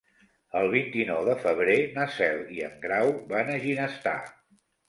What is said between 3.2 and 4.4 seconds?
van a Ginestar.